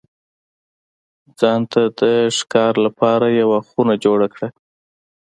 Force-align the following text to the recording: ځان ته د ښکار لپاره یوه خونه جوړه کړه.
ځان 1.39 1.61
ته 1.71 1.81
د 1.99 2.01
ښکار 2.37 2.73
لپاره 2.85 3.25
یوه 3.41 3.59
خونه 3.67 3.93
جوړه 4.05 4.27
کړه. 4.33 4.47